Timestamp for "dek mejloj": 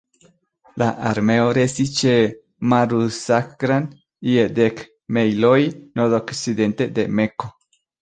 4.63-5.57